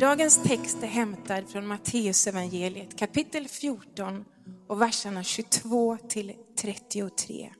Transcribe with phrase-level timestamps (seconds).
[0.00, 4.24] Dagens text är hämtad från Matteus evangeliet kapitel 14
[4.68, 7.52] och verserna 22 till 33.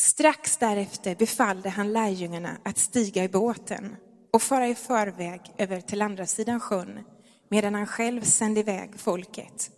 [0.00, 3.96] Strax därefter befallde han lärjungarna att stiga i båten
[4.32, 7.04] och fara i förväg över till andra sidan sjön
[7.50, 9.70] medan han själv sände iväg folket.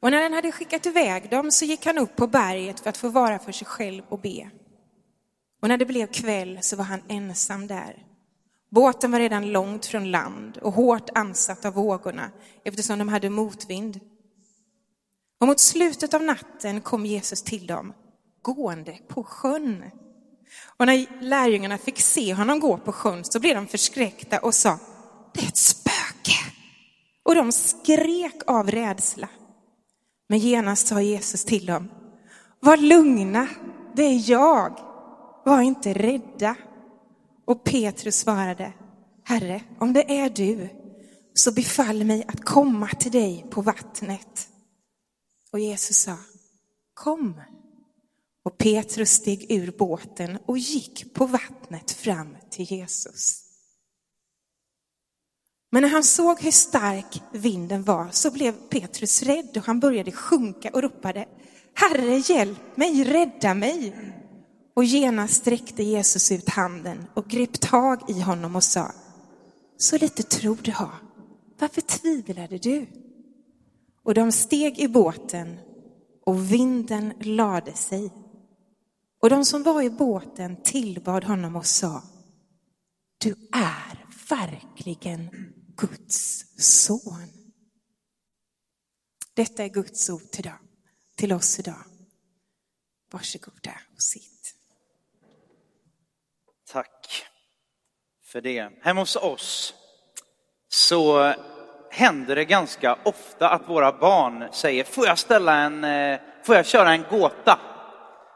[0.00, 2.96] Och när han hade skickat iväg dem så gick han upp på berget för att
[2.96, 4.50] få vara för sig själv och be.
[5.62, 8.04] Och när det blev kväll så var han ensam där.
[8.70, 12.30] Båten var redan långt från land och hårt ansatt av vågorna
[12.64, 14.00] eftersom de hade motvind.
[15.40, 17.92] Och mot slutet av natten kom Jesus till dem,
[18.42, 19.84] gående på sjön.
[20.76, 24.78] Och när lärjungarna fick se honom gå på sjön så blev de förskräckta och sa,
[25.34, 26.52] det är ett spöke.
[27.22, 29.28] Och de skrek av rädsla.
[30.28, 31.88] Men genast sa Jesus till dem,
[32.60, 33.48] var lugna,
[33.94, 34.78] det är jag,
[35.44, 36.54] var inte rädda.
[37.48, 38.72] Och Petrus svarade,
[39.24, 40.68] Herre, om det är du,
[41.34, 44.48] så befall mig att komma till dig på vattnet.
[45.52, 46.16] Och Jesus sa,
[46.94, 47.40] kom.
[48.44, 53.44] Och Petrus steg ur båten och gick på vattnet fram till Jesus.
[55.70, 60.12] Men när han såg hur stark vinden var så blev Petrus rädd och han började
[60.12, 61.28] sjunka och ropade,
[61.74, 63.94] Herre hjälp mig, rädda mig.
[64.78, 68.92] Och genast sträckte Jesus ut handen och grep tag i honom och sa,
[69.76, 70.94] så lite tro du har,
[71.58, 72.86] varför tvivlade du?
[74.02, 75.58] Och de steg i båten
[76.26, 78.12] och vinden lade sig.
[79.22, 82.02] Och de som var i båten tillbad honom och sa,
[83.18, 85.30] du är verkligen
[85.76, 87.28] Guds son.
[89.34, 90.50] Detta är Guds ord till,
[91.16, 91.84] till oss idag.
[93.10, 94.57] Varsågoda och sitt.
[98.32, 98.68] För det.
[98.82, 99.74] Hemma hos oss
[100.68, 101.32] så
[101.90, 106.66] händer det ganska ofta att våra barn säger, får jag ställa en, eh, får jag
[106.66, 107.58] köra en gåta?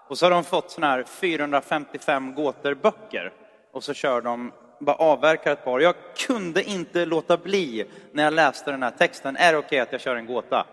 [0.08, 3.32] Och så har de fått sådana här 455 gåtor böcker
[3.72, 5.80] och så kör de, bara avverkar ett par.
[5.80, 5.94] Jag
[6.26, 9.36] kunde inte låta bli när jag läste den här texten.
[9.36, 10.66] Är det okej okay att jag kör en gåta?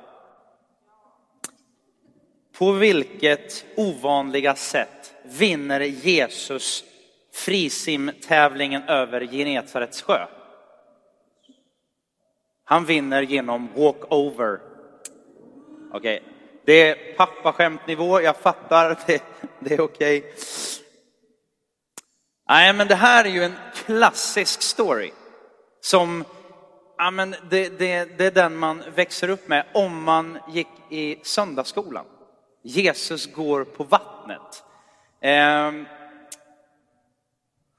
[2.57, 6.83] På vilket ovanliga sätt vinner Jesus
[7.45, 10.27] frisimtävlingen över Genesarets sjö?
[12.63, 14.59] Han vinner genom walkover.
[15.93, 16.19] Okej, okay.
[16.65, 19.23] det är pappaskämtnivå, jag fattar, det,
[19.59, 20.17] det är okej.
[20.19, 20.31] Okay.
[22.49, 23.55] Nej, men det här är ju en
[23.85, 25.11] klassisk story
[25.81, 26.23] som
[26.97, 31.19] ja, men det, det, det är den man växer upp med om man gick i
[31.23, 32.05] söndagsskolan.
[32.63, 34.63] Jesus går på vattnet.
[35.21, 35.85] Ehm,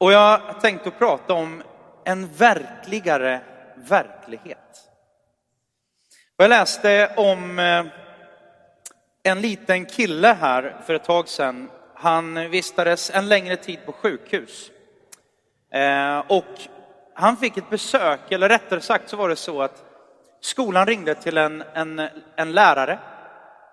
[0.00, 1.62] och jag tänkte att prata om
[2.04, 3.40] en verkligare
[3.74, 4.58] verklighet.
[6.36, 7.84] jag läste om eh,
[9.22, 11.70] en liten kille här för ett tag sedan.
[11.94, 14.70] Han vistades en längre tid på sjukhus.
[15.72, 16.60] Eh, och
[17.14, 19.84] han fick ett besök, eller rättare sagt så var det så att
[20.40, 22.98] skolan ringde till en, en, en lärare.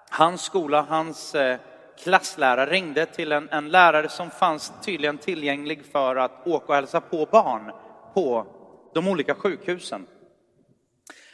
[0.09, 1.57] Hans skola, hans eh,
[2.03, 7.01] klasslärare ringde till en, en lärare som fanns tydligen tillgänglig för att åka och hälsa
[7.01, 7.71] på barn
[8.13, 8.45] på
[8.93, 10.05] de olika sjukhusen.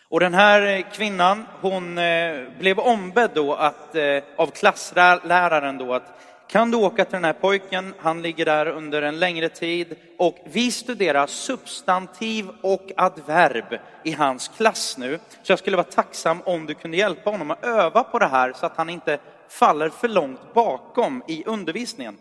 [0.09, 6.19] Och den här kvinnan, hon eh, blev ombedd då att, eh, av klassläraren då att
[6.47, 10.37] kan du åka till den här pojken, han ligger där under en längre tid och
[10.45, 15.19] vi studerar substantiv och adverb i hans klass nu.
[15.43, 18.53] Så jag skulle vara tacksam om du kunde hjälpa honom att öva på det här
[18.53, 19.17] så att han inte
[19.59, 22.17] faller för långt bakom i undervisningen.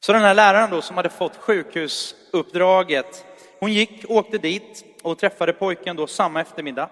[0.00, 3.24] Så den här läraren då som hade fått sjukhusuppdraget,
[3.60, 6.90] hon gick, åkte dit och träffade pojken då samma eftermiddag.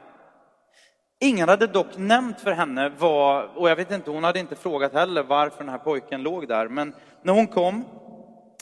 [1.21, 4.93] Ingen hade dock nämnt för henne vad, och jag vet inte, hon hade inte frågat
[4.93, 6.69] heller varför den här pojken låg där.
[6.69, 7.84] Men när hon kom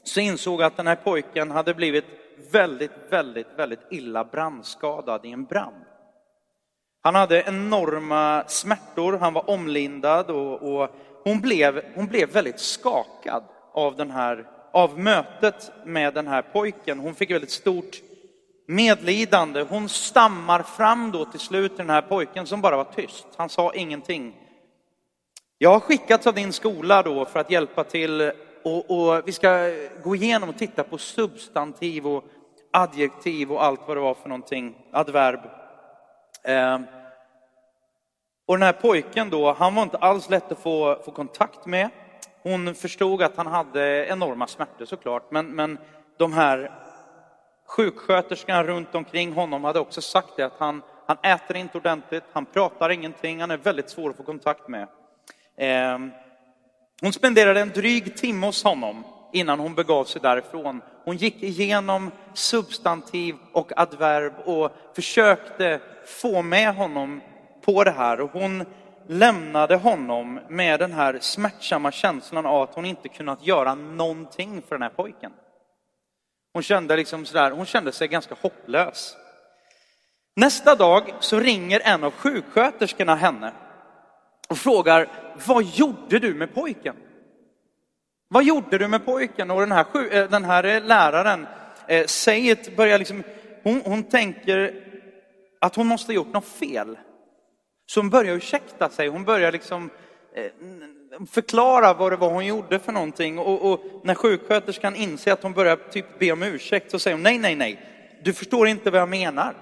[0.05, 2.05] så insåg att den här pojken hade blivit
[2.53, 5.85] väldigt, väldigt, väldigt illa brandskadad i en brand.
[7.05, 10.91] Han hade enorma smärtor, han var omlindad och, och
[11.25, 16.99] hon, blev, hon blev väldigt skakad av, den här, av mötet med den här pojken.
[16.99, 18.01] Hon fick väldigt stort
[18.67, 19.63] medlidande.
[19.63, 23.27] Hon stammar fram då till slut till den här pojken som bara var tyst.
[23.37, 24.37] Han sa ingenting.
[25.59, 28.33] Jag har skickats av din skola då för att hjälpa till
[28.65, 29.71] och, och vi ska
[30.03, 32.25] gå igenom och titta på substantiv och
[32.73, 35.41] adjektiv och allt vad det var för någonting, adverb.
[36.45, 36.87] Ehm,
[38.47, 41.91] och den här pojken då, han var inte alls lätt att få, få kontakt med.
[42.43, 45.79] Hon förstod att han hade enorma smärtor såklart, men, men
[46.19, 46.71] de här
[47.67, 52.47] Sjuksköterskan runt omkring honom hade också sagt det, att han, han äter inte ordentligt, han
[52.47, 54.89] pratar ingenting, han är väldigt svår att få kontakt med.
[55.57, 55.99] Eh,
[57.01, 59.05] hon spenderade en dryg timme hos honom
[59.35, 60.81] innan hon begav sig därifrån.
[61.05, 67.21] Hon gick igenom substantiv och adverb och försökte få med honom
[67.65, 68.21] på det här.
[68.21, 68.65] Och hon
[69.07, 74.75] lämnade honom med den här smärtsamma känslan av att hon inte kunnat göra någonting för
[74.75, 75.33] den här pojken.
[76.53, 79.17] Hon kände, liksom sådär, hon kände sig ganska hopplös.
[80.37, 83.53] Nästa dag så ringer en av sjuksköterskorna henne
[84.49, 85.09] och frågar,
[85.47, 86.97] vad gjorde du med pojken?
[88.35, 89.51] Vad gjorde du med pojken?
[89.51, 89.87] Och den här,
[90.17, 91.47] eh, den här läraren
[91.89, 93.23] eh, börjar liksom,
[93.63, 94.75] hon, hon tänker
[95.61, 96.99] att hon måste ha gjort något fel.
[97.87, 99.91] Så hon börjar ursäkta sig, hon börjar liksom
[100.35, 103.39] eh, förklara vad det var hon gjorde för någonting.
[103.39, 107.23] Och, och, när sjuksköterskan inser att hon börjar typ be om ursäkt så säger hon
[107.23, 107.81] nej, nej, nej,
[108.25, 109.55] du förstår inte vad jag menar.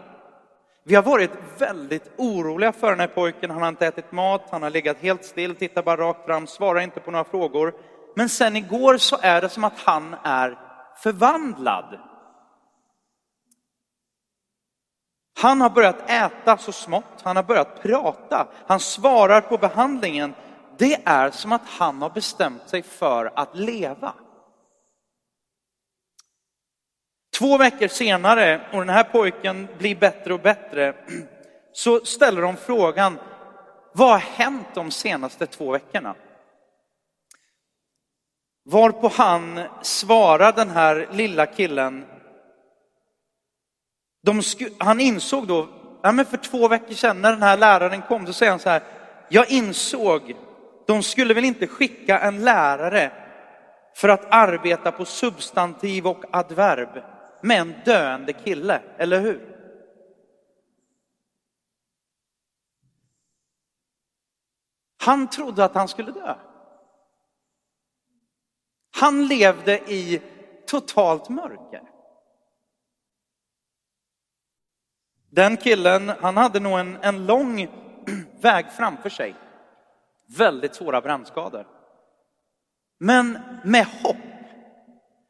[0.85, 3.51] Vi har varit väldigt oroliga för den här pojken.
[3.51, 6.81] Han har inte ätit mat, han har legat helt still, tittar bara rakt fram, svarar
[6.81, 7.75] inte på några frågor.
[8.15, 10.59] Men sen igår så är det som att han är
[10.97, 11.99] förvandlad.
[15.41, 20.35] Han har börjat äta så smått, han har börjat prata, han svarar på behandlingen.
[20.79, 24.15] Det är som att han har bestämt sig för att leva.
[27.39, 30.95] Två veckor senare, och den här pojken blir bättre och bättre,
[31.73, 33.19] så ställer de frågan,
[33.93, 36.15] vad har hänt de senaste två veckorna?
[38.65, 42.07] Varpå han svarar den här lilla killen,
[44.79, 45.69] han insåg då,
[46.03, 48.69] ja, men för två veckor sedan när den här läraren kom, så säger han så
[48.69, 48.83] här,
[49.29, 50.37] jag insåg,
[50.87, 53.13] de skulle väl inte skicka en lärare
[53.97, 57.03] för att arbeta på substantiv och adverb
[57.43, 59.49] med en döende kille, eller hur?
[65.05, 66.35] Han trodde att han skulle dö.
[69.03, 70.23] Han levde i
[70.67, 71.83] totalt mörker.
[75.31, 77.69] Den killen, han hade nog en, en lång
[78.41, 79.35] väg framför sig.
[80.37, 81.67] Väldigt svåra brännskador.
[83.01, 84.17] Men med hopp,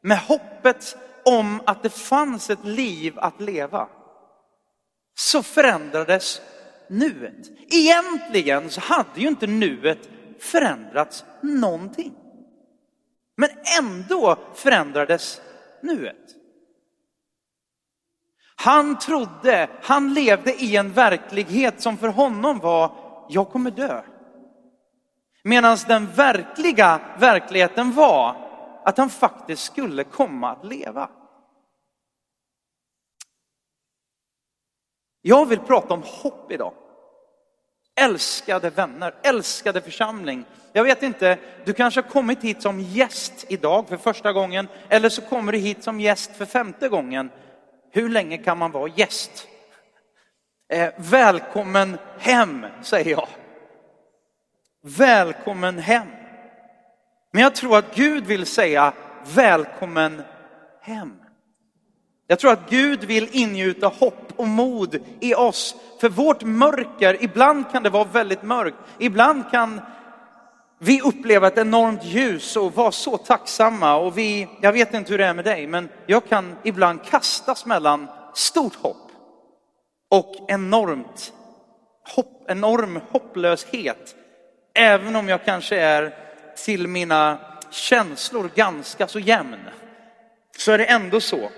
[0.03, 3.89] med hoppet om att det fanns ett liv att leva,
[5.15, 6.43] så förändrades
[6.89, 7.51] nuet.
[7.71, 10.09] Egentligen så hade ju inte nuet
[10.39, 12.22] förändrats någonting.
[13.43, 15.41] Men ändå förändrades
[15.81, 16.37] nuet.
[18.57, 22.95] Han trodde, han levde i en verklighet som för honom var,
[23.29, 24.03] jag kommer dö.
[25.43, 28.37] Medan den verkliga verkligheten var
[28.85, 31.11] att han faktiskt skulle komma att leva.
[35.23, 36.75] Jag vill prata om hopp idag.
[37.95, 40.45] Älskade vänner, älskade församling.
[40.73, 45.09] Jag vet inte, du kanske har kommit hit som gäst idag för första gången eller
[45.09, 47.31] så kommer du hit som gäst för femte gången.
[47.91, 49.49] Hur länge kan man vara gäst?
[50.73, 53.29] Eh, välkommen hem, säger jag.
[54.83, 56.07] Välkommen hem.
[57.33, 58.93] Men jag tror att Gud vill säga
[59.35, 60.23] välkommen
[60.81, 61.17] hem.
[62.27, 65.75] Jag tror att Gud vill ingjuta hopp och mod i oss.
[66.01, 68.77] För vårt mörker, ibland kan det vara väldigt mörkt.
[68.99, 69.81] Ibland kan
[70.85, 73.97] vi upplever ett enormt ljus och var så tacksamma.
[73.97, 77.67] Och vi, jag vet inte hur det är med dig, men jag kan ibland kastas
[77.67, 79.11] mellan stort hopp
[80.11, 81.33] och enormt
[82.15, 84.15] hopp, enorm hopplöshet.
[84.75, 86.15] Även om jag kanske är
[86.65, 87.39] till mina
[87.71, 89.61] känslor ganska så jämn,
[90.59, 91.51] så är det ändå så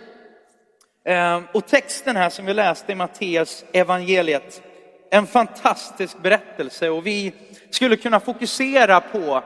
[1.04, 4.62] ehm, och texten här som vi läste i Matteus evangeliet,
[5.10, 7.32] en fantastisk berättelse och vi
[7.74, 9.42] skulle kunna fokusera på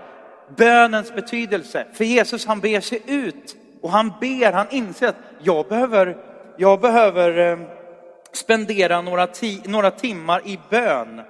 [0.56, 1.86] bönens betydelse.
[1.92, 6.16] För Jesus han ber sig ut och han ber, han inser att jag behöver,
[6.56, 7.58] jag behöver eh,
[8.32, 11.20] spendera några, ti, några timmar i bön.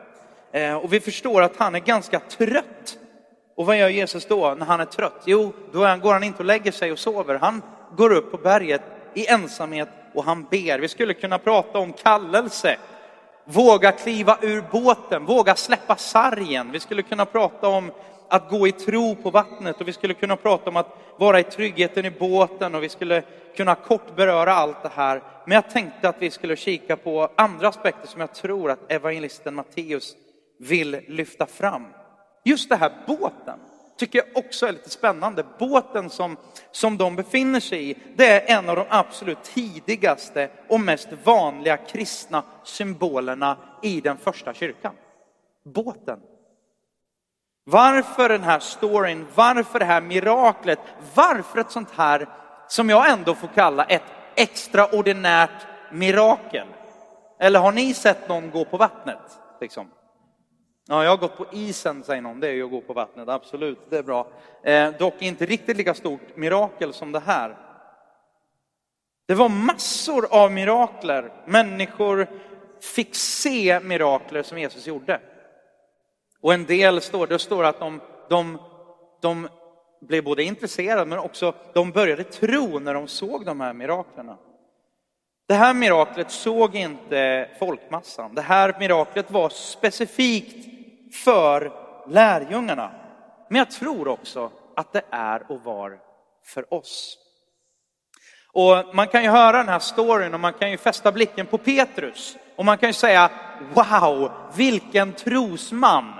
[0.52, 2.98] Eh, och vi förstår att han är ganska trött.
[3.56, 5.22] Och vad gör Jesus då när han är trött?
[5.24, 7.34] Jo, då går han inte och lägger sig och sover.
[7.34, 7.62] Han
[7.96, 8.82] går upp på berget
[9.14, 10.78] i ensamhet och han ber.
[10.78, 12.76] Vi skulle kunna prata om kallelse.
[13.50, 16.72] Våga kliva ur båten, våga släppa sargen.
[16.72, 17.90] Vi skulle kunna prata om
[18.28, 21.42] att gå i tro på vattnet och vi skulle kunna prata om att vara i
[21.42, 23.22] tryggheten i båten och vi skulle
[23.56, 25.22] kunna kort beröra allt det här.
[25.46, 29.54] Men jag tänkte att vi skulle kika på andra aspekter som jag tror att evangelisten
[29.54, 30.16] Matteus
[30.58, 31.84] vill lyfta fram.
[32.44, 33.58] Just det här båten
[33.98, 35.44] tycker jag också är lite spännande.
[35.58, 36.36] Båten som,
[36.70, 41.76] som de befinner sig i, det är en av de absolut tidigaste och mest vanliga
[41.76, 44.94] kristna symbolerna i den första kyrkan.
[45.64, 46.20] Båten.
[47.64, 49.26] Varför den här storyn?
[49.34, 50.78] Varför det här miraklet?
[51.14, 52.28] Varför ett sånt här,
[52.68, 54.02] som jag ändå får kalla ett
[54.36, 56.66] extraordinärt mirakel?
[57.40, 59.38] Eller har ni sett någon gå på vattnet?
[59.60, 59.90] Liksom?
[60.90, 62.40] Ja, jag har gått på isen, säger någon.
[62.40, 63.78] Det är ju att gå på vattnet, absolut.
[63.90, 64.26] Det är bra.
[64.62, 67.56] Eh, dock inte riktigt lika stort mirakel som det här.
[69.26, 71.32] Det var massor av mirakler.
[71.46, 72.26] Människor
[72.80, 75.20] fick se mirakler som Jesus gjorde.
[76.40, 78.58] Och en del står, det står att de, de,
[79.20, 79.48] de
[80.00, 84.38] blev både intresserade men också de började tro när de såg de här miraklerna.
[85.46, 88.34] Det här miraklet såg inte folkmassan.
[88.34, 90.77] Det här miraklet var specifikt
[91.12, 91.72] för
[92.08, 92.90] lärjungarna.
[93.48, 95.98] Men jag tror också att det är och var
[96.44, 97.18] för oss.
[98.52, 101.58] Och man kan ju höra den här storyn och man kan ju fästa blicken på
[101.58, 102.36] Petrus.
[102.56, 103.30] Och man kan ju säga,
[103.74, 106.12] wow, vilken trosman!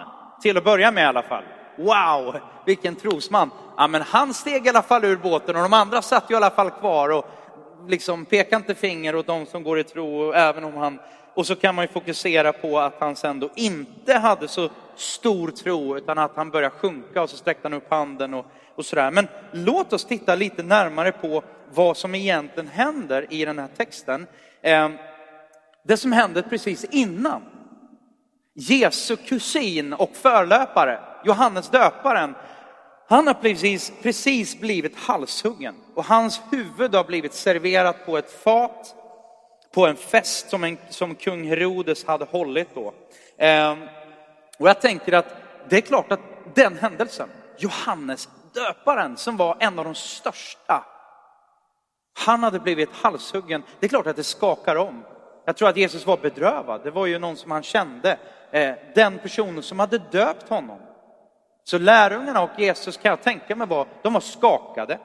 [0.43, 1.45] Till att börja med i alla fall.
[1.77, 3.51] Wow, vilken trosman!
[3.77, 6.37] Ja, men han steg i alla fall ur båten och de andra satt ju i
[6.37, 7.25] alla fall kvar och
[7.89, 10.99] liksom pekade inte finger åt de som går i tro, även om han
[11.39, 15.51] och så kan man ju fokusera på att han sen då inte hade så stor
[15.51, 19.11] tro, utan att han började sjunka och så sträckte han upp handen och, och sådär.
[19.11, 21.43] Men låt oss titta lite närmare på
[21.75, 24.27] vad som egentligen händer i den här texten.
[24.63, 24.97] Ehm,
[25.85, 27.43] det som hände precis innan.
[28.55, 32.35] Jesu kusin och förlöpare, Johannes döparen,
[33.09, 38.95] han har precis, precis blivit halshuggen och hans huvud har blivit serverat på ett fat
[39.79, 42.95] på en fest som, en, som kung Herodes hade hållit då.
[43.37, 43.77] Eh,
[44.59, 45.37] och jag tänker att
[45.69, 46.21] det är klart att
[46.55, 50.85] den händelsen, Johannes döparen som var en av de största,
[52.27, 53.63] han hade blivit halshuggen.
[53.81, 55.05] Det är klart att det skakar om.
[55.45, 56.81] Jag tror att Jesus var bedrövad.
[56.85, 58.19] Det var ju någon som han kände,
[58.51, 60.79] eh, den personen som hade döpt honom.
[61.65, 64.99] Så lärjungarna och Jesus kan jag tänka mig var, de var skakade.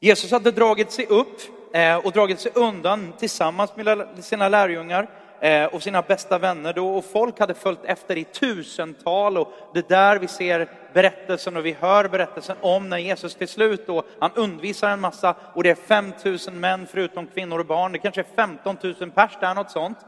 [0.00, 5.08] Jesus hade dragit sig upp Eh, och dragit sig undan tillsammans med sina lärjungar
[5.40, 6.96] eh, och sina bästa vänner då.
[6.96, 11.66] Och folk hade följt efter i tusental och det är där vi ser berättelsen och
[11.66, 15.70] vi hör berättelsen om när Jesus till slut då, han undervisar en massa och det
[15.70, 17.92] är 5000 män förutom kvinnor och barn.
[17.92, 19.98] Det kanske är 15 000 pers där, något sånt.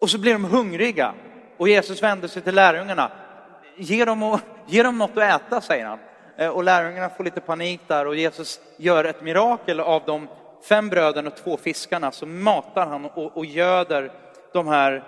[0.00, 1.14] Och så blir de hungriga
[1.56, 3.10] och Jesus vänder sig till lärjungarna.
[3.76, 5.98] Ge dem, ge dem något att äta, säger han.
[6.36, 10.28] Eh, och lärjungarna får lite panik där och Jesus gör ett mirakel av de
[10.62, 14.12] fem bröden och två fiskarna så matar han och, och göder
[14.52, 15.04] de här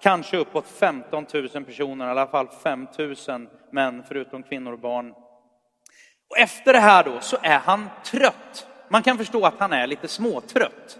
[0.00, 5.14] kanske uppåt 15 000 personer, i alla fall 5 000 män förutom kvinnor och barn.
[6.30, 8.66] Och efter det här då så är han trött.
[8.88, 10.98] Man kan förstå att han är lite småtrött.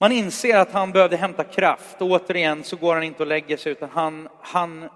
[0.00, 3.56] Man inser att han behövde hämta kraft och återigen så går han inte och lägger
[3.56, 4.88] sig utan han, han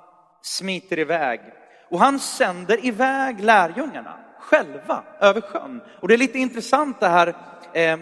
[0.42, 1.40] smiter iväg.
[1.88, 5.82] Och han sänder iväg lärjungarna själva över sjön.
[6.00, 7.34] Och det är lite intressant det här,
[7.72, 7.98] eh,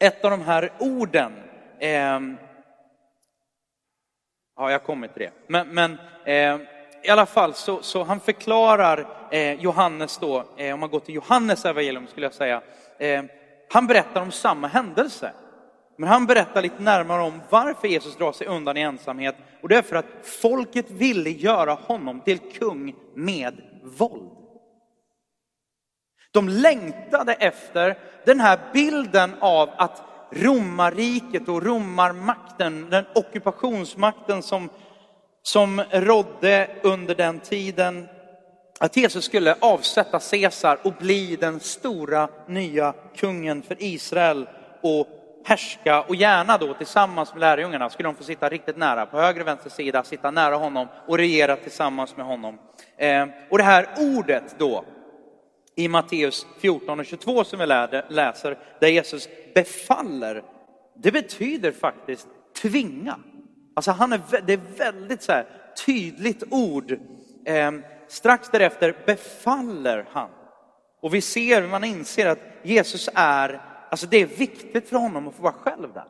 [0.00, 1.32] ett av de här orden.
[1.78, 2.20] Eh,
[4.56, 5.32] ja, jag kommer till det.
[5.46, 6.60] Men, men eh,
[7.02, 11.14] i alla fall så, så han förklarar eh, Johannes då, eh, om man går till
[11.14, 12.62] Johannes evangelium skulle jag säga,
[12.98, 13.24] eh,
[13.70, 15.32] han berättar om samma händelse.
[16.00, 19.36] Men han berättar lite närmare om varför Jesus drar sig undan i ensamhet.
[19.62, 24.30] Och det är för att folket ville göra honom till kung med våld.
[26.30, 34.68] De längtade efter den här bilden av att romarriket och romarmakten, den ockupationsmakten som,
[35.42, 38.08] som rådde under den tiden,
[38.80, 44.48] att Jesus skulle avsätta Caesar och bli den stora nya kungen för Israel
[44.82, 49.20] och härska och gärna då tillsammans med lärjungarna skulle de få sitta riktigt nära, på
[49.20, 52.58] höger och vänster sida, sitta nära honom och regera tillsammans med honom.
[52.96, 54.84] Eh, och det här ordet då,
[55.74, 57.66] i Matteus 14 och 22 som vi
[58.08, 60.42] läser, där Jesus befaller,
[60.94, 62.28] det betyder faktiskt
[62.62, 63.16] tvinga.
[63.74, 65.46] Alltså han är, det är väldigt så här,
[65.86, 66.98] tydligt ord.
[67.44, 67.72] Eh,
[68.08, 70.30] strax därefter befaller han.
[71.00, 75.34] Och vi ser, man inser att Jesus är, alltså det är viktigt för honom att
[75.34, 76.08] få vara själv där.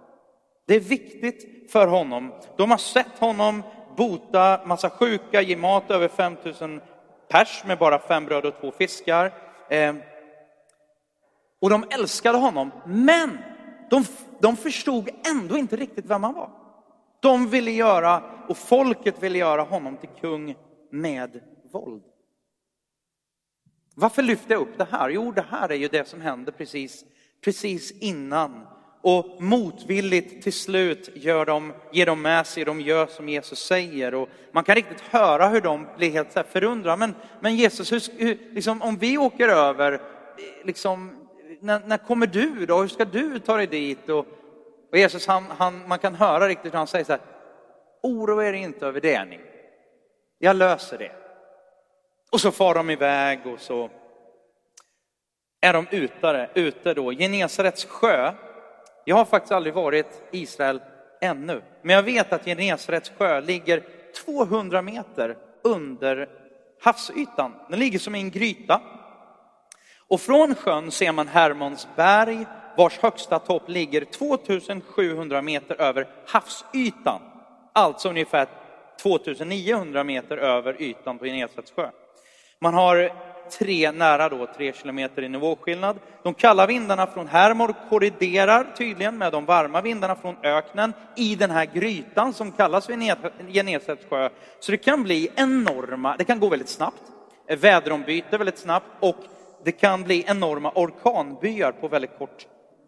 [0.66, 2.32] Det är viktigt för honom.
[2.56, 3.62] De har sett honom
[3.96, 6.80] bota massa sjuka, ge mat över 5000
[7.28, 9.32] pers med bara fem bröd och två fiskar.
[9.70, 9.94] Eh,
[11.60, 13.38] och de älskade honom, men
[13.90, 14.04] de,
[14.40, 16.50] de förstod ändå inte riktigt vem han var.
[17.20, 20.56] De ville göra, och folket ville göra honom till kung
[20.90, 21.40] med
[21.72, 22.02] våld.
[23.94, 25.08] Varför lyfter jag upp det här?
[25.08, 27.04] Jo, det här är ju det som händer precis,
[27.44, 28.66] precis innan.
[29.00, 34.14] Och motvilligt till slut gör de, ger de med sig, de gör som Jesus säger.
[34.14, 36.96] Och man kan riktigt höra hur de blir helt så förundrade.
[36.96, 40.00] Men, men Jesus, hur, liksom, om vi åker över,
[40.64, 41.26] liksom,
[41.60, 42.80] när, när kommer du då?
[42.80, 44.08] Hur ska du ta dig dit?
[44.08, 44.26] Och,
[44.92, 47.20] och Jesus, han, han, man kan höra riktigt hur han säger så här,
[48.02, 49.40] oroa er inte över det ni.
[50.38, 51.12] Jag löser det.
[52.30, 53.90] Och så far de iväg och så
[55.60, 56.50] är de utare?
[56.54, 57.12] ute då.
[57.12, 58.32] Genesarets sjö.
[59.04, 60.80] Jag har faktiskt aldrig varit i Israel
[61.20, 63.82] ännu, men jag vet att Genesarets sjö ligger
[64.24, 66.28] 200 meter under
[66.82, 67.54] havsytan.
[67.70, 68.80] Den ligger som i en gryta.
[70.08, 72.46] Och från sjön ser man Hermons berg
[72.76, 77.20] vars högsta topp ligger 2700 meter över havsytan.
[77.72, 78.46] Alltså ungefär
[79.02, 81.90] 2900 meter över ytan på Genesarets sjö.
[82.60, 83.12] Man har
[83.50, 85.98] tre, nära då, tre kilometer i nivåskillnad.
[86.22, 91.50] De kalla vindarna från Hermor korriderar tydligen med de varma vindarna från öknen i den
[91.50, 92.88] här grytan som kallas
[93.48, 94.28] Genesarets sjö.
[94.60, 97.02] Så det kan bli enorma, det kan gå väldigt snabbt,
[97.58, 99.16] väderombyte väldigt snabbt och
[99.64, 102.46] det kan bli enorma orkanbyar på väldigt kort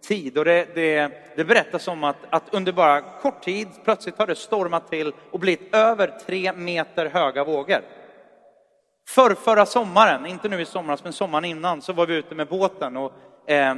[0.08, 0.38] tid.
[0.38, 4.36] Och det, det, det berättas om att, att under bara kort tid plötsligt har det
[4.36, 7.80] stormat till och blivit över tre meter höga vågor.
[9.14, 12.48] För förra sommaren, inte nu i somras, men sommaren innan, så var vi ute med
[12.48, 13.12] båten och
[13.50, 13.74] eh,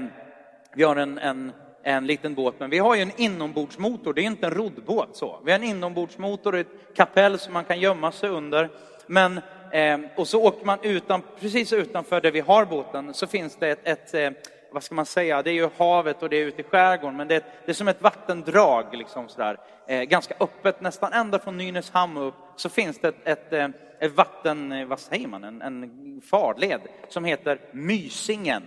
[0.74, 4.24] vi har en, en, en liten båt, men vi har ju en inombordsmotor, det är
[4.24, 5.40] inte en roddbåt så.
[5.44, 8.70] Vi har en inombordsmotor och ett kapell som man kan gömma sig under.
[9.06, 13.56] Men, eh, och så åker man utan, precis utanför där vi har båten så finns
[13.56, 14.30] det ett, ett eh,
[14.72, 17.28] vad ska man säga, det är ju havet och det är ute i skärgården, men
[17.28, 19.56] det är, det är som ett vattendrag, liksom sådär.
[19.86, 23.91] Eh, ganska öppet, nästan ända från Nynäshamn upp, så finns det ett, ett, eh, ett
[24.02, 28.62] Eh, vatten, eh, vad säger man, en, en farled som heter Mysingen.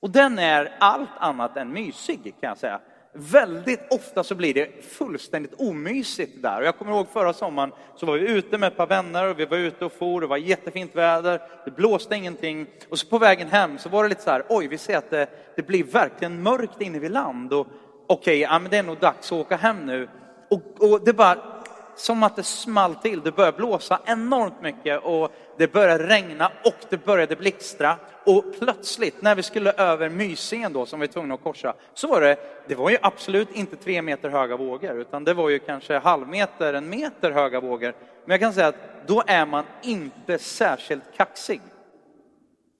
[0.00, 2.80] Och den är allt annat än mysig kan jag säga.
[3.12, 6.60] Väldigt ofta så blir det fullständigt omysigt där.
[6.60, 9.40] Och jag kommer ihåg förra sommaren så var vi ute med ett par vänner och
[9.40, 12.66] vi var ute och for, det var jättefint väder, det blåste ingenting.
[12.88, 15.10] Och så på vägen hem så var det lite så här, oj vi ser att
[15.10, 15.26] det,
[15.56, 17.52] det blir verkligen mörkt inne vid land.
[17.52, 17.66] Och
[18.06, 20.08] okej, ja, men det är nog dags att åka hem nu.
[20.50, 21.53] Och, och det bara
[21.96, 23.20] som att det small till.
[23.20, 27.96] Det började blåsa enormt mycket och det började regna och det började blixtra.
[28.26, 32.08] Och plötsligt när vi skulle över Mysingen då som vi var tvungna att korsa så
[32.08, 32.36] var det,
[32.68, 36.74] det var ju absolut inte tre meter höga vågor utan det var ju kanske halvmeter,
[36.74, 37.94] en meter höga vågor.
[38.24, 41.60] Men jag kan säga att då är man inte särskilt kaxig.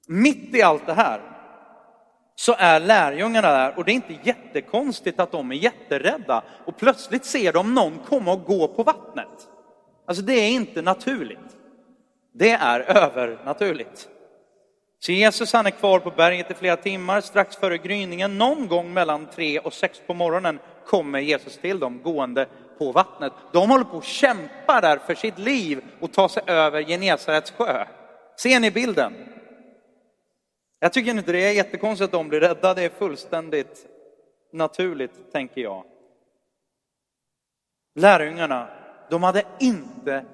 [0.06, 1.33] Mitt i allt det här
[2.36, 7.24] så är lärjungarna där och det är inte jättekonstigt att de är jätterädda och plötsligt
[7.24, 9.48] ser de någon komma och gå på vattnet.
[10.06, 11.56] Alltså det är inte naturligt.
[12.32, 14.08] Det är övernaturligt.
[14.98, 18.92] Så Jesus han är kvar på berget i flera timmar, strax före gryningen, någon gång
[18.92, 22.46] mellan tre och sex på morgonen kommer Jesus till dem gående
[22.78, 23.32] på vattnet.
[23.52, 27.84] De håller på att kämpa där för sitt liv och ta sig över Genesarets sjö.
[28.36, 29.12] Ser ni bilden?
[30.84, 33.86] Jag tycker inte det är jättekonstigt att de blir rädda, det är fullständigt
[34.52, 35.84] naturligt, tänker jag.
[37.94, 38.68] Lärjungarna,
[39.10, 40.24] de hade inte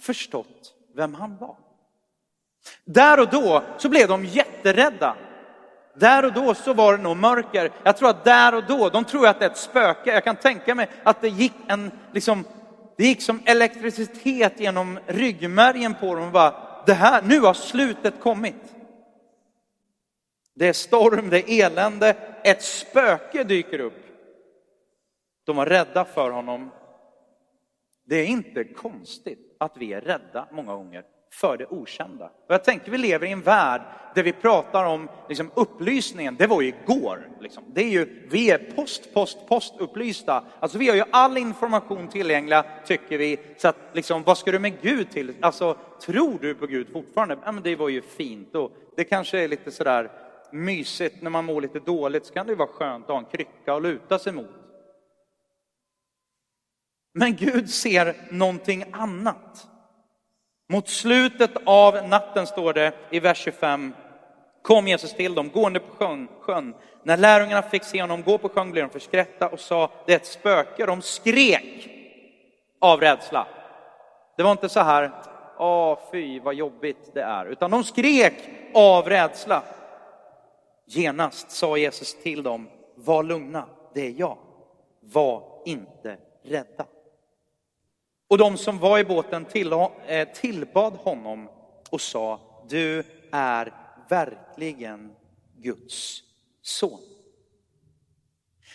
[0.00, 1.56] förstått vem han var.
[2.84, 5.16] Där och då så blev de jätterädda.
[5.94, 7.70] Där och då så var det nog mörker.
[7.82, 10.12] Jag tror att där och då, de tror att det är ett spöke.
[10.12, 12.44] Jag kan tänka mig att det gick en, liksom,
[12.96, 16.54] det gick som elektricitet genom ryggmärgen på dem och bara,
[16.86, 18.73] det här, nu har slutet kommit.
[20.54, 24.06] Det är storm, det är elände, ett spöke dyker upp.
[25.44, 26.70] De var rädda för honom.
[28.06, 32.24] Det är inte konstigt att vi är rädda många gånger för det okända.
[32.24, 33.82] Och jag tänker vi lever i en värld
[34.14, 37.28] där vi pratar om liksom, upplysningen, det var ju igår.
[37.40, 37.64] Liksom.
[37.74, 40.44] Det är ju, vi är post, post, post upplysta.
[40.60, 43.38] Alltså vi har ju all information tillgänglig tycker vi.
[43.56, 45.34] Så att liksom, vad ska du med Gud till?
[45.40, 47.38] Alltså, tror du på Gud fortfarande?
[47.44, 48.54] Ja, men det var ju fint.
[48.54, 50.10] Och det kanske är lite sådär
[50.54, 53.74] mysigt när man mår lite dåligt så kan det vara skönt att ha en krycka
[53.74, 54.50] att luta sig mot.
[57.14, 59.68] Men Gud ser någonting annat.
[60.68, 63.94] Mot slutet av natten står det i vers 25,
[64.62, 66.74] kom Jesus till dem gående på sjön, sjön.
[67.02, 70.16] När lärjungarna fick se honom gå på sjön blev de förskräckta och sa det är
[70.16, 70.86] ett spöke.
[70.86, 71.88] De skrek
[72.80, 73.46] av rädsla.
[74.36, 75.10] Det var inte så här,
[75.58, 78.34] åh fy vad jobbigt det är, utan de skrek
[78.74, 79.62] av rädsla.
[80.86, 84.38] Genast sa Jesus till dem, var lugna, det är jag.
[85.00, 86.86] Var inte rädda.
[88.28, 89.46] Och de som var i båten
[90.06, 91.48] eh, tillbad honom
[91.90, 93.72] och sa, du är
[94.08, 95.12] verkligen
[95.56, 96.22] Guds
[96.62, 97.00] son.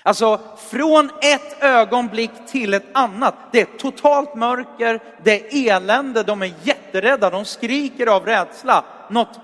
[0.03, 3.35] Alltså från ett ögonblick till ett annat.
[3.51, 8.85] Det är totalt mörker, det är elände, de är jätterädda, de skriker av rädsla.
[9.09, 9.39] Något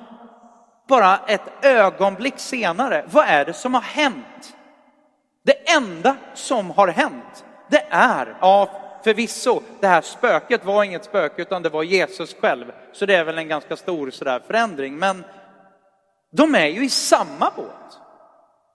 [0.87, 4.55] bara ett ögonblick senare, vad är det som har hänt?
[5.43, 11.41] Det enda som har hänt, det är, ja förvisso, det här spöket var inget spöke
[11.41, 12.71] utan det var Jesus själv.
[12.91, 14.97] Så det är väl en ganska stor sådär förändring.
[14.97, 15.23] Men
[16.31, 17.99] de är ju i samma båt.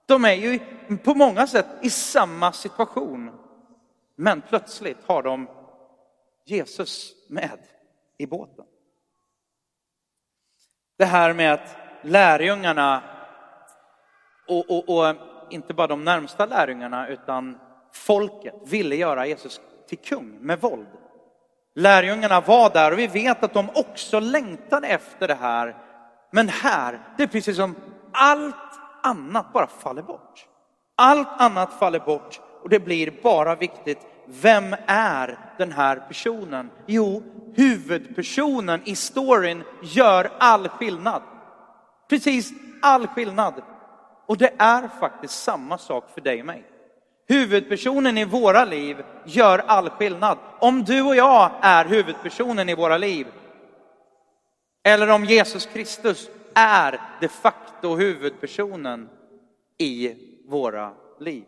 [0.05, 0.59] De är ju
[0.97, 3.31] på många sätt i samma situation.
[4.15, 5.47] Men plötsligt har de
[6.45, 7.59] Jesus med
[8.17, 8.65] i båten.
[10.97, 13.01] Det här med att lärjungarna,
[14.47, 15.15] och, och, och
[15.49, 17.57] inte bara de närmsta lärjungarna utan
[17.93, 20.87] folket ville göra Jesus till kung med våld.
[21.75, 25.77] Lärjungarna var där och vi vet att de också längtade efter det här.
[26.31, 27.75] Men här, det är precis som
[28.11, 28.55] allt
[29.03, 30.45] annat bara faller bort.
[30.95, 36.69] Allt annat faller bort och det blir bara viktigt, vem är den här personen?
[36.85, 37.23] Jo,
[37.55, 41.21] huvudpersonen i storyn gör all skillnad.
[42.11, 43.53] Precis all skillnad.
[44.25, 46.63] Och det är faktiskt samma sak för dig och mig.
[47.27, 50.37] Huvudpersonen i våra liv gör all skillnad.
[50.59, 53.27] Om du och jag är huvudpersonen i våra liv,
[54.83, 59.09] eller om Jesus Kristus är de facto huvudpersonen
[59.77, 60.15] i
[60.47, 61.43] våra liv.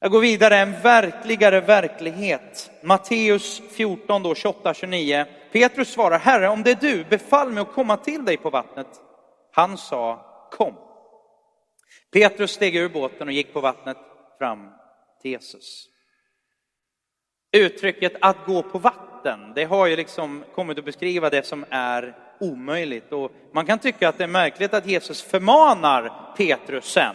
[0.00, 2.70] Jag går vidare, en verkligare verklighet.
[2.82, 5.26] Matteus 14, då, 28, 29.
[5.52, 8.86] Petrus svarar, Herre, om det är du, befall mig att komma till dig på vattnet.
[9.52, 10.74] Han sa, kom.
[12.12, 13.96] Petrus steg ur båten och gick på vattnet
[14.38, 14.68] fram
[15.22, 15.86] till Jesus.
[17.52, 22.16] Uttrycket att gå på vatten, det har ju liksom kommit att beskriva det som är
[22.40, 23.12] omöjligt.
[23.12, 27.14] Och man kan tycka att det är märkligt att Jesus förmanar Petrus sen.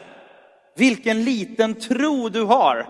[0.75, 2.87] Vilken liten tro du har.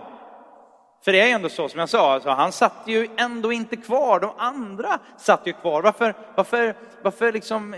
[1.06, 4.20] För det är ändå så som jag sa, alltså, han satt ju ändå inte kvar,
[4.20, 5.82] de andra satt ju kvar.
[5.82, 7.74] Varför, varför, varför liksom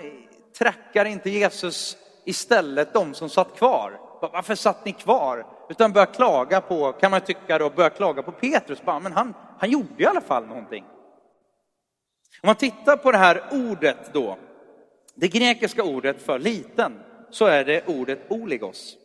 [0.59, 4.01] trackar inte Jesus istället de som satt kvar?
[4.21, 5.47] Varför satt ni kvar?
[5.69, 8.83] Utan börjar klaga på, kan man tycka då, börjar klaga på Petrus.
[8.83, 10.85] Bara, men han, han gjorde i alla fall någonting.
[12.43, 14.39] Om man tittar på det här ordet då,
[15.15, 18.97] det grekiska ordet för liten, så är det ordet oligos.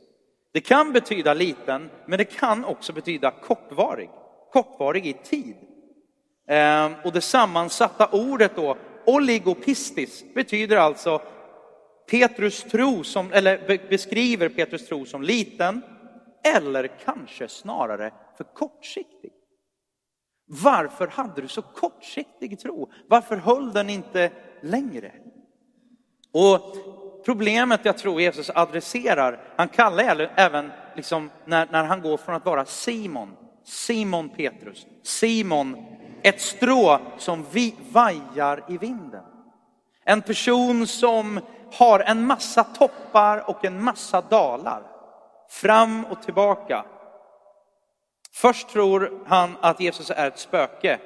[0.53, 4.09] Det kan betyda liten, men det kan också betyda kortvarig.
[4.51, 5.55] Kortvarig i tid.
[6.47, 11.21] Ehm, och det sammansatta ordet då, oligopistis, betyder alltså
[12.11, 15.81] Petrus tro som, eller beskriver Petrus tro som liten,
[16.57, 19.31] eller kanske snarare för kortsiktig.
[20.45, 22.91] Varför hade du så kortsiktig tro?
[23.07, 25.11] Varför höll den inte längre?
[26.31, 26.75] Och
[27.25, 32.45] problemet jag tror Jesus adresserar, han kallar även liksom när, när han går från att
[32.45, 35.85] vara Simon, Simon Petrus, Simon,
[36.21, 39.23] ett strå som vi vajar i vinden.
[40.05, 41.39] En person som
[41.73, 44.83] har en massa toppar och en massa dalar.
[45.49, 46.85] Fram och tillbaka.
[48.33, 50.99] Först tror han att Jesus är ett spöke.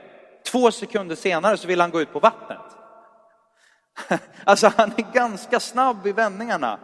[0.51, 2.76] Två sekunder senare så vill han gå ut på vattnet.
[4.43, 6.79] Alltså han är ganska snabb i vändningarna.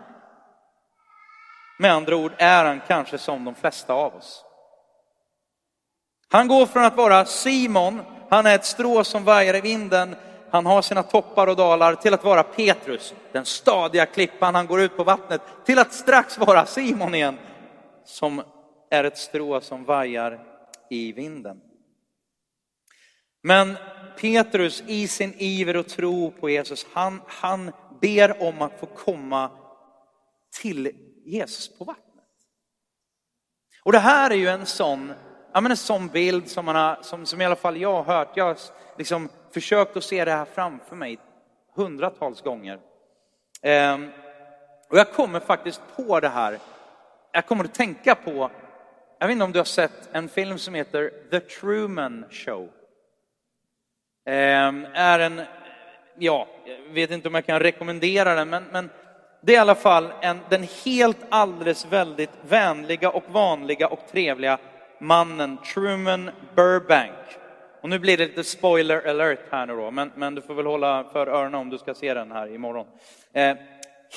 [1.79, 4.45] Med andra ord är han kanske som de flesta av oss.
[6.29, 10.15] Han går från att vara Simon, han är ett strå som vajar i vinden,
[10.51, 14.81] han har sina toppar och dalar, till att vara Petrus, den stadiga klippan, han går
[14.81, 17.37] ut på vattnet, till att strax vara Simon igen,
[18.05, 18.43] som
[18.89, 20.39] är ett strå som vajar
[20.89, 21.61] i vinden.
[23.43, 23.77] Men
[24.17, 27.71] Petrus i sin iver och tro på Jesus, han, han
[28.01, 29.51] ber om att få komma
[30.61, 30.91] till
[31.25, 32.03] Jesus på vattnet.
[33.83, 35.13] Och det här är ju en sån,
[35.53, 38.15] ja men en sån bild som, man har, som, som i alla fall jag har
[38.17, 38.37] hört.
[38.37, 38.57] Jag har
[38.97, 41.19] liksom försökt att se det här framför mig
[41.75, 42.79] hundratals gånger.
[43.61, 44.09] Ehm,
[44.89, 46.59] och jag kommer faktiskt på det här.
[47.31, 48.51] Jag kommer att tänka på,
[49.19, 52.69] jag vet inte om du har sett en film som heter The Truman Show.
[54.25, 55.41] Ehm, är en,
[56.17, 58.89] ja, jag vet inte om jag kan rekommendera den, men, men
[59.41, 64.57] det är i alla fall en, den helt alldeles väldigt vänliga och vanliga och trevliga
[64.99, 67.11] mannen Truman Burbank.
[67.81, 70.65] Och nu blir det lite spoiler alert här nu då, men, men du får väl
[70.65, 72.87] hålla för öronen om du ska se den här imorgon.
[73.33, 73.57] Eh,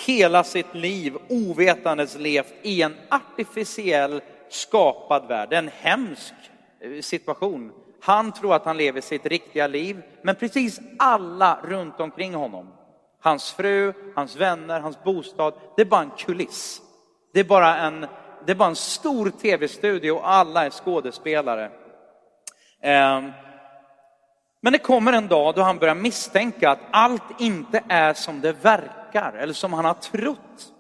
[0.06, 6.34] hela sitt liv ovetandes levt i en artificiell skapad värld, en hemsk
[6.80, 12.34] eh, situation han tror att han lever sitt riktiga liv, men precis alla runt omkring
[12.34, 12.68] honom,
[13.20, 16.80] hans fru, hans vänner, hans bostad, det är bara en kuliss.
[17.32, 18.06] Det är bara en,
[18.46, 21.70] det är bara en stor tv-studio och alla är skådespelare.
[22.80, 23.32] Ehm,
[24.60, 28.52] men det kommer en dag då han börjar misstänka att allt inte är som det
[28.52, 30.72] verkar eller som han har trott.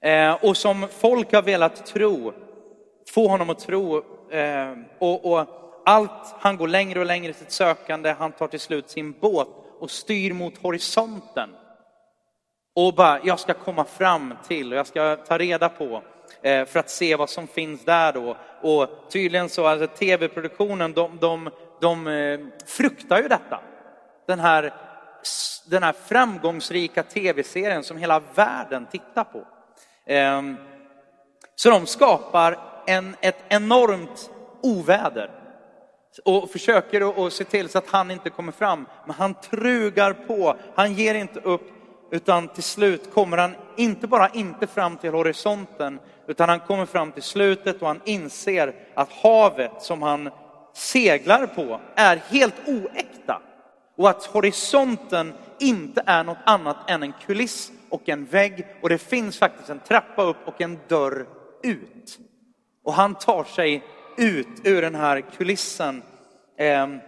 [0.00, 2.32] Ehm, och som folk har velat tro,
[3.14, 4.02] få honom att tro.
[4.30, 8.60] Ehm, och, och allt, han går längre och längre i sitt sökande, han tar till
[8.60, 9.48] slut sin båt
[9.80, 11.50] och styr mot horisonten.
[12.74, 16.02] Och bara, jag ska komma fram till och jag ska ta reda på
[16.42, 18.36] eh, för att se vad som finns där då.
[18.62, 23.60] Och tydligen så, alltså tv-produktionen, de, de, de eh, fruktar ju detta.
[24.26, 24.72] Den här,
[25.66, 29.46] den här framgångsrika tv-serien som hela världen tittar på.
[30.06, 30.56] Ehm,
[31.54, 34.30] så de skapar en, ett enormt
[34.62, 35.43] oväder
[36.24, 38.86] och försöker att se till så att han inte kommer fram.
[39.06, 41.70] Men han trugar på, han ger inte upp,
[42.10, 47.12] utan till slut kommer han inte bara inte fram till horisonten, utan han kommer fram
[47.12, 50.30] till slutet och han inser att havet som han
[50.74, 53.42] seglar på är helt oäkta.
[53.96, 58.98] Och att horisonten inte är något annat än en kuliss och en vägg och det
[58.98, 61.26] finns faktiskt en trappa upp och en dörr
[61.62, 62.18] ut.
[62.84, 63.82] Och han tar sig
[64.16, 66.02] ut ur den här kulissen.
[66.58, 67.00] Ehm,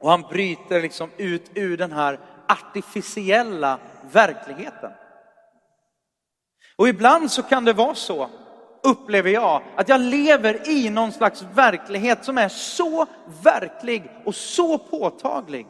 [0.00, 3.78] och han bryter liksom ut ur den här artificiella
[4.12, 4.90] verkligheten.
[6.76, 8.30] Och ibland så kan det vara så,
[8.82, 13.06] upplever jag, att jag lever i någon slags verklighet som är så
[13.42, 15.66] verklig och så påtaglig.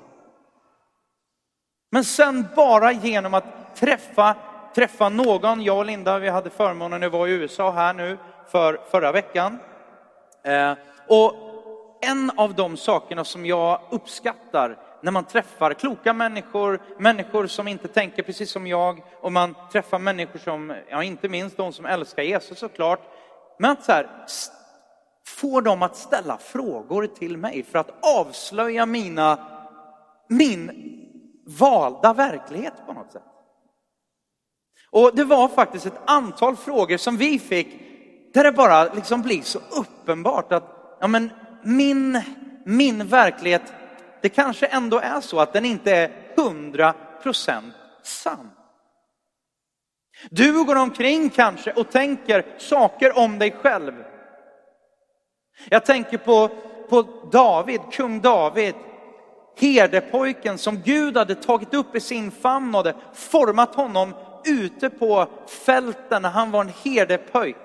[1.92, 4.37] Men sen bara genom att träffa,
[4.74, 8.18] träffa någon, jag och Linda, vi hade förmånen att vara i USA här nu
[8.50, 9.59] för förra veckan.
[10.42, 10.72] Eh,
[11.09, 11.35] och
[12.00, 17.88] en av de sakerna som jag uppskattar när man träffar kloka människor, människor som inte
[17.88, 22.22] tänker precis som jag och man träffar människor som, ja inte minst de som älskar
[22.22, 23.00] Jesus såklart,
[23.59, 24.09] men att så här,
[25.26, 29.38] få dem att ställa frågor till mig för att avslöja mina,
[30.29, 30.70] min
[31.46, 33.22] valda verklighet på något sätt.
[34.90, 37.89] Och det var faktiskt ett antal frågor som vi fick
[38.33, 41.31] där det bara liksom blir så uppenbart att ja, men
[41.62, 42.23] min,
[42.64, 43.73] min verklighet,
[44.21, 48.51] det kanske ändå är så att den inte är hundra procent sann.
[50.31, 53.93] Du går omkring kanske och tänker saker om dig själv.
[55.69, 56.49] Jag tänker på,
[56.88, 58.75] på David, kung David,
[59.57, 64.14] herdepojken som Gud hade tagit upp i sin famn och hade format honom
[64.45, 65.27] ute på
[65.66, 67.57] fälten när han var en herdepojk.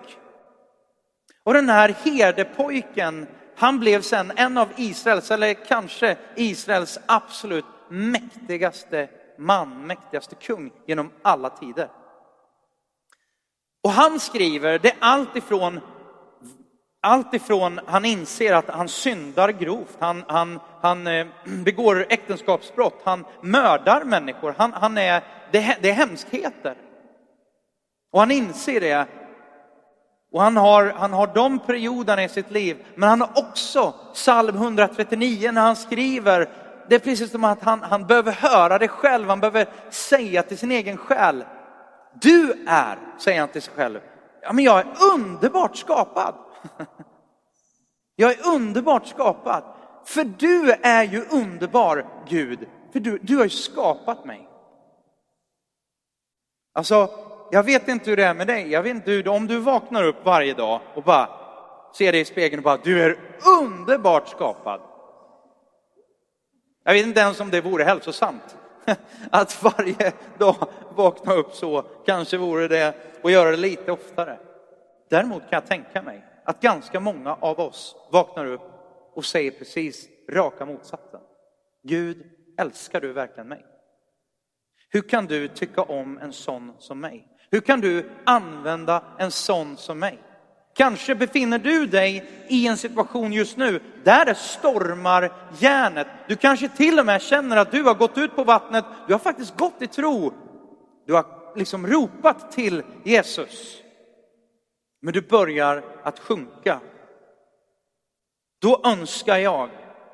[1.46, 9.10] Och den här herdepojken, han blev sen en av Israels, eller kanske Israels absolut mäktigaste
[9.38, 11.90] man, mäktigaste kung genom alla tider.
[13.84, 15.80] Och han skriver, det är allt ifrån,
[17.02, 23.26] allt ifrån han inser att han syndar grovt, han, han, han eh, begår äktenskapsbrott, han
[23.42, 26.76] mördar människor, han, han är, det, det är hemskheter.
[28.12, 29.08] Och han inser det
[30.36, 34.56] och han har, han har de perioderna i sitt liv, men han har också psalm
[34.56, 36.50] 139 när han skriver,
[36.90, 40.58] det är precis som att han, han behöver höra det själv, han behöver säga till
[40.58, 41.46] sin egen själ,
[42.22, 44.00] du är, säger han till sig själv,
[44.42, 46.36] ja men jag är underbart skapad.
[48.16, 49.64] Jag är underbart skapad.
[50.06, 54.50] För du är ju underbar Gud, för du, du har ju skapat mig.
[56.74, 57.10] Alltså,
[57.52, 58.72] jag vet inte hur det är med dig.
[58.72, 61.30] Jag vet inte hur, om du vaknar upp varje dag och bara
[61.98, 63.20] ser dig i spegeln och bara, du är
[63.62, 64.82] underbart skapad.
[66.84, 68.58] Jag vet inte ens om det vore hälsosamt.
[69.32, 70.56] Att varje dag
[70.96, 74.40] vakna upp så, kanske vore det att göra det lite oftare.
[75.10, 78.62] Däremot kan jag tänka mig att ganska många av oss vaknar upp
[79.14, 81.22] och säger precis raka motsatsen.
[81.84, 82.24] Gud,
[82.58, 83.66] älskar du verkligen mig?
[84.90, 87.28] Hur kan du tycka om en sån som mig?
[87.56, 90.20] Hur kan du använda en sån som mig?
[90.76, 96.08] Kanske befinner du dig i en situation just nu där det stormar järnet.
[96.28, 98.86] Du kanske till och med känner att du har gått ut på vattnet.
[99.08, 100.34] Du har faktiskt gått i tro.
[101.08, 103.78] Du har liksom ropat till Jesus.
[105.02, 106.80] Men du börjar att sjunka.
[108.62, 109.70] Då önskar jag,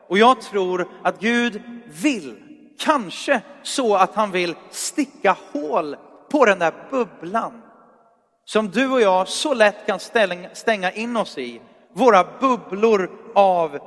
[0.07, 1.61] och jag tror att Gud
[2.01, 2.35] vill,
[2.79, 5.95] kanske så att han vill sticka hål
[6.31, 7.61] på den där bubblan
[8.45, 9.99] som du och jag så lätt kan
[10.53, 11.61] stänga in oss i.
[11.93, 13.79] Våra bubblor av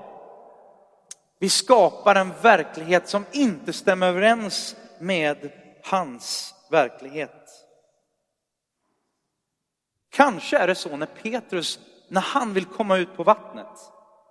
[1.39, 5.53] Vi skapar en verklighet som inte stämmer överens med
[5.85, 7.51] hans verklighet.
[10.11, 11.79] Kanske är det så när Petrus,
[12.09, 13.67] när han vill komma ut på vattnet.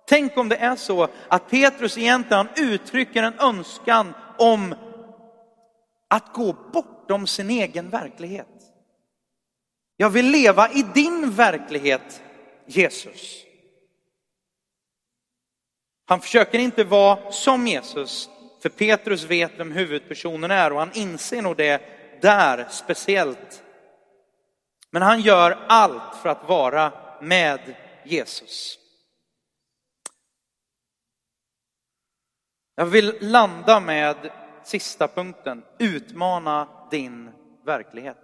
[0.06, 4.74] Tänk om det är så att Petrus egentligen uttrycker en önskan om
[6.08, 8.48] att gå bort bortom sin egen verklighet.
[9.96, 12.22] Jag vill leva i din verklighet,
[12.66, 13.44] Jesus.
[16.06, 18.28] Han försöker inte vara som Jesus,
[18.62, 21.82] för Petrus vet vem huvudpersonen är och han inser nog det
[22.22, 23.62] där speciellt.
[24.90, 28.78] Men han gör allt för att vara med Jesus.
[32.74, 34.30] Jag vill landa med
[34.64, 37.30] sista punkten, utmana din
[37.64, 38.16] verklighet.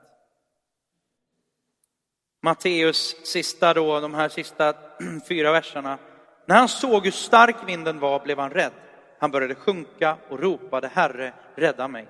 [2.42, 4.74] Matteus sista då, de här sista
[5.28, 5.98] fyra verserna.
[6.46, 8.72] När han såg hur stark vinden var blev han rädd.
[9.18, 12.09] Han började sjunka och ropade Herre, rädda mig.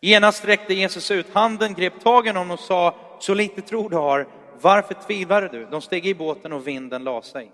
[0.00, 3.96] Genast sträckte Jesus ut handen, grep tag i honom och sa, så lite tro du
[3.96, 4.28] har,
[4.60, 5.66] varför tvivlade du?
[5.66, 7.52] De steg i båten och vinden la sig.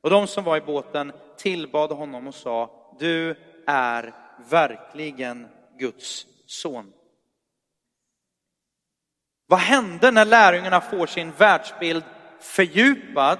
[0.00, 4.14] Och de som var i båten tillbad honom och sa, du är
[4.50, 5.48] verkligen
[5.78, 6.92] Guds son.
[9.52, 12.04] Vad hände när lärjungarna får sin världsbild
[12.40, 13.38] fördjupad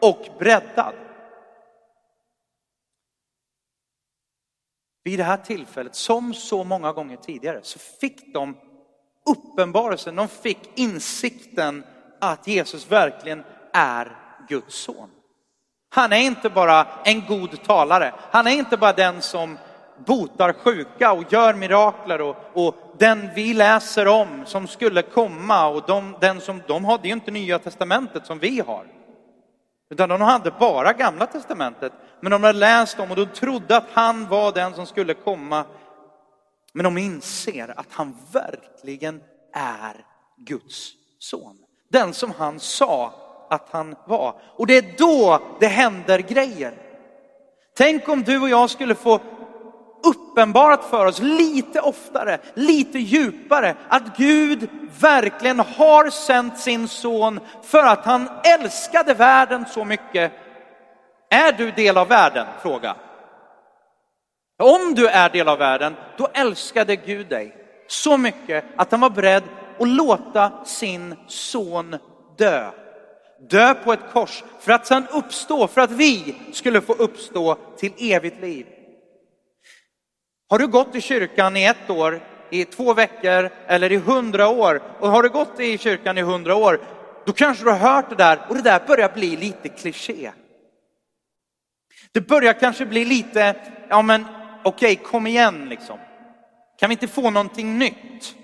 [0.00, 0.94] och breddad?
[5.04, 8.56] Vid det här tillfället, som så många gånger tidigare, så fick de
[9.26, 11.84] uppenbarelsen, de fick insikten
[12.20, 14.16] att Jesus verkligen är
[14.48, 15.10] Guds son.
[15.88, 19.58] Han är inte bara en god talare, han är inte bara den som
[20.06, 25.82] botar sjuka och gör mirakler och, och den vi läser om som skulle komma och
[25.86, 28.86] de, den som, de hade ju inte nya testamentet som vi har.
[29.90, 31.92] Utan de hade bara gamla testamentet.
[32.20, 35.64] Men de hade läst om och de trodde att han var den som skulle komma.
[36.72, 39.20] Men de inser att han verkligen
[39.52, 41.56] är Guds son.
[41.90, 43.14] Den som han sa
[43.50, 44.34] att han var.
[44.56, 46.74] Och det är då det händer grejer.
[47.76, 49.20] Tänk om du och jag skulle få
[50.04, 54.68] uppenbarat för oss lite oftare, lite djupare, att Gud
[55.00, 60.32] verkligen har sänt sin son för att han älskade världen så mycket.
[61.30, 62.46] Är du del av världen?
[62.62, 62.96] Fråga.
[64.62, 67.56] Om du är del av världen, då älskade Gud dig
[67.88, 69.42] så mycket att han var beredd
[69.80, 71.96] att låta sin son
[72.38, 72.70] dö.
[73.50, 77.92] Dö på ett kors för att sedan uppstå, för att vi skulle få uppstå till
[77.98, 78.66] evigt liv.
[80.52, 84.82] Har du gått i kyrkan i ett år, i två veckor eller i hundra år
[85.00, 86.80] och har du gått i kyrkan i hundra år,
[87.26, 90.32] då kanske du har hört det där och det där börjar bli lite kliché.
[92.12, 93.56] Det börjar kanske bli lite,
[93.88, 94.26] ja men
[94.62, 95.98] okej, okay, kom igen liksom.
[96.78, 98.34] Kan vi inte få någonting nytt?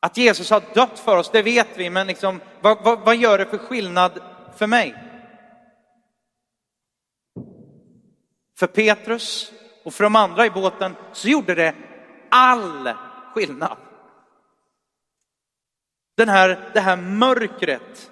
[0.00, 3.38] Att Jesus har dött för oss, det vet vi, men liksom, vad, vad, vad gör
[3.38, 4.12] det för skillnad
[4.56, 4.94] för mig?
[8.58, 9.52] För Petrus
[9.84, 11.74] och för de andra i båten så gjorde det
[12.28, 12.90] all
[13.34, 13.76] skillnad.
[16.16, 18.10] Den här, det här mörkret,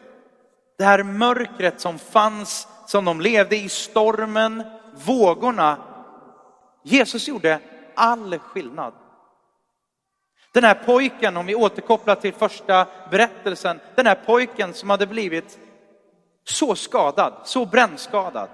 [0.79, 4.63] det här mörkret som fanns, som de levde i, stormen,
[5.07, 5.79] vågorna.
[6.85, 7.61] Jesus gjorde
[7.95, 8.95] all skillnad.
[10.53, 15.59] Den här pojken, om vi återkopplar till första berättelsen, den här pojken som hade blivit
[16.45, 18.49] så skadad, så brännskadad.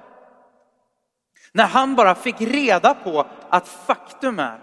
[1.56, 4.58] När han bara fick reda på att faktum är,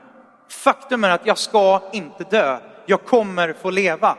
[0.49, 4.17] faktum är att jag ska inte dö, jag kommer få leva.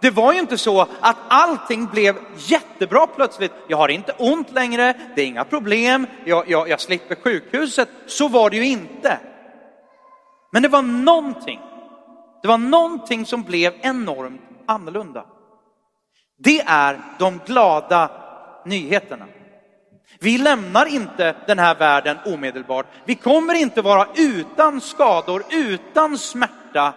[0.00, 3.52] Det var ju inte så att allting blev jättebra plötsligt.
[3.68, 7.88] Jag har inte ont längre, det är inga problem, jag, jag, jag slipper sjukhuset.
[8.06, 9.18] Så var det ju inte.
[10.52, 11.60] Men det var någonting,
[12.42, 15.24] det var någonting som blev enormt annorlunda.
[16.38, 18.10] Det är de glada
[18.64, 19.24] nyheterna.
[20.20, 22.86] Vi lämnar inte den här världen omedelbart.
[23.04, 26.94] Vi kommer inte vara utan skador, utan smärta.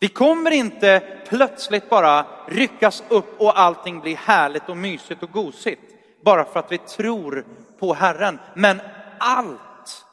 [0.00, 5.82] Vi kommer inte plötsligt bara ryckas upp och allting blir härligt och mysigt och gosigt
[6.24, 7.46] bara för att vi tror
[7.78, 8.38] på Herren.
[8.54, 8.80] Men
[9.18, 10.04] allt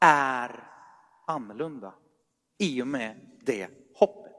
[0.00, 0.64] är
[1.26, 1.92] annorlunda
[2.58, 4.32] i och med det hoppet.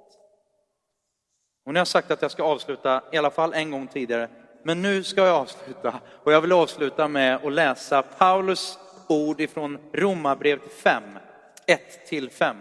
[1.66, 4.30] Och nu har jag sagt att jag ska avsluta i alla fall en gång tidigare
[4.64, 9.78] men nu ska jag avsluta och jag vill avsluta med att läsa Paulus ord ifrån
[9.94, 11.04] Romarbrevet 5,
[11.68, 12.56] 1 till 5.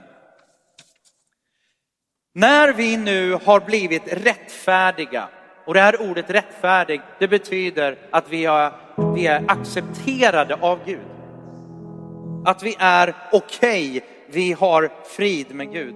[2.35, 5.29] När vi nu har blivit rättfärdiga,
[5.65, 8.73] och det här ordet rättfärdig, det betyder att vi, är,
[9.15, 11.01] vi är accepterade av Gud.
[12.45, 14.01] Att vi är okej, okay.
[14.27, 15.95] vi har frid med Gud.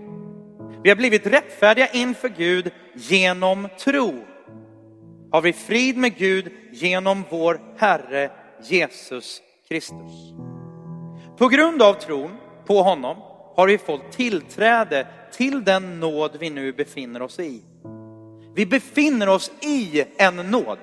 [0.83, 4.25] Vi har blivit rättfärdiga inför Gud genom tro.
[5.35, 8.30] Har vi frid med Gud genom vår Herre
[8.62, 10.32] Jesus Kristus.
[11.39, 12.30] På grund av tron
[12.66, 13.16] på honom
[13.57, 17.62] har vi fått tillträde till den nåd vi nu befinner oss i.
[18.55, 20.78] Vi befinner oss i en nåd.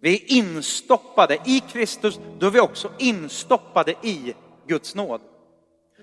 [0.00, 4.34] Vi är instoppade i Kristus, då är vi också instoppade i
[4.66, 5.20] Guds nåd.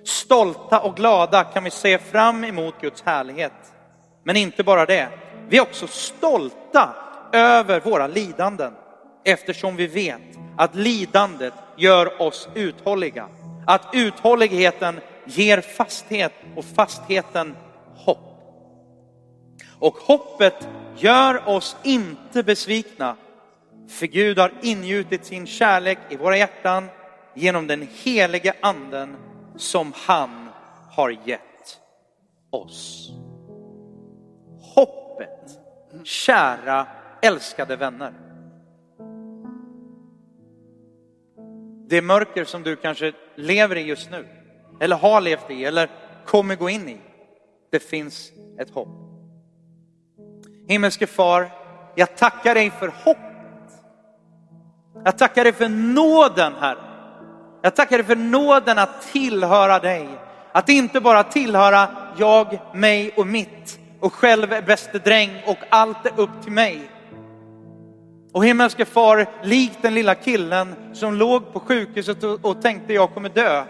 [0.05, 3.73] Stolta och glada kan vi se fram emot Guds härlighet.
[4.23, 5.09] Men inte bara det,
[5.51, 6.95] vi är också stolta
[7.33, 8.73] över våra lidanden
[9.23, 10.21] eftersom vi vet
[10.57, 13.29] att lidandet gör oss uthålliga.
[13.67, 17.55] Att uthålligheten ger fasthet och fastheten
[17.95, 18.17] hopp.
[19.79, 23.15] Och hoppet gör oss inte besvikna.
[23.89, 26.89] För Gud har ingjutit sin kärlek i våra hjärtan
[27.35, 29.15] genom den helige anden
[29.57, 30.49] som han
[30.91, 31.77] har gett
[32.51, 33.11] oss.
[35.21, 35.59] Hoppet,
[36.03, 36.87] kära
[37.21, 38.13] älskade vänner.
[41.87, 44.27] Det mörker som du kanske lever i just nu,
[44.79, 45.89] eller har levt i, eller
[46.25, 46.97] kommer gå in i.
[47.71, 48.87] Det finns ett hopp.
[50.67, 51.49] Himmelske far,
[51.95, 53.21] jag tackar dig för hoppet.
[55.03, 56.79] Jag tackar dig för nåden, Herre.
[57.61, 60.07] Jag tackar dig för nåden att tillhöra dig.
[60.51, 66.05] Att inte bara tillhöra jag, mig och mitt och själv är bäste dräng och allt
[66.05, 66.89] är upp till mig.
[68.33, 73.29] Och himmelske far, likt den lilla killen som låg på sjukhuset och, tänkte jag kommer
[73.29, 73.63] dö.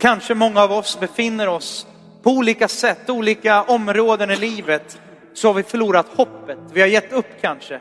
[0.00, 1.86] Kanske många av oss befinner oss
[2.22, 5.00] på olika sätt, olika områden i livet,
[5.34, 6.58] så har vi förlorat hoppet.
[6.72, 7.80] Vi har gett upp kanske.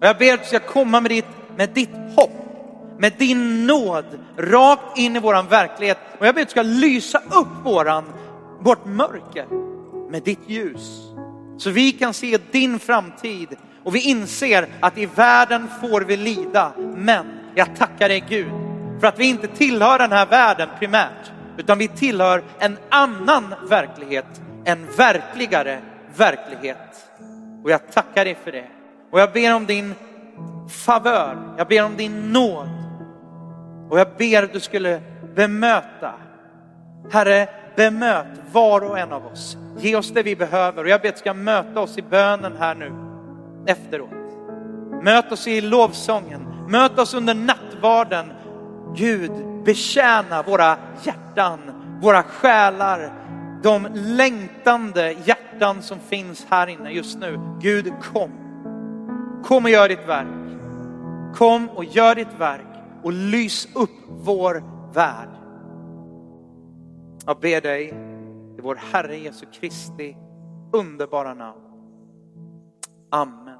[0.00, 2.30] Och jag ber att du ska komma med ditt, med ditt hopp,
[2.98, 4.04] med din nåd,
[4.36, 5.98] rakt in i våran verklighet.
[6.18, 8.04] Och jag ber att du ska lysa upp våran,
[8.60, 9.46] vårt mörker
[10.10, 11.12] med ditt ljus.
[11.58, 16.72] Så vi kan se din framtid och vi inser att i världen får vi lida.
[16.96, 18.52] Men jag tackar dig Gud
[19.00, 24.42] för att vi inte tillhör den här världen primärt, utan vi tillhör en annan verklighet,
[24.64, 25.80] en verkligare
[26.16, 27.10] verklighet.
[27.64, 28.66] Och jag tackar dig för det.
[29.10, 29.94] Och jag ber om din
[30.68, 32.68] favör, jag ber om din nåd.
[33.90, 35.00] Och jag ber att du skulle
[35.34, 36.14] bemöta,
[37.10, 37.48] Herre,
[37.78, 39.56] bemöt var och en av oss.
[39.78, 42.56] Ge oss det vi behöver och jag ber att du ska möta oss i bönen
[42.58, 42.92] här nu
[43.66, 44.10] efteråt.
[45.02, 48.32] Möt oss i lovsången, möt oss under nattvarden.
[48.96, 49.30] Gud,
[49.64, 51.58] betjäna våra hjärtan,
[52.02, 53.12] våra själar,
[53.62, 57.40] de längtande hjärtan som finns här inne just nu.
[57.60, 58.30] Gud, kom.
[59.44, 60.26] Kom och gör ditt verk.
[61.34, 62.66] Kom och gör ditt verk
[63.02, 64.62] och lys upp vår
[64.94, 65.37] värld.
[67.28, 67.88] Jag ber dig
[68.58, 70.16] i vår Herre Jesu Kristi
[70.72, 71.60] underbara namn.
[73.10, 73.58] Amen.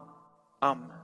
[0.59, 0.98] Amen.